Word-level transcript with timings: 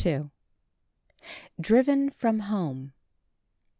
* 0.83 1.61
*DRIVEN 1.61 2.09
FROM 2.09 2.39
HOME. 2.39 2.93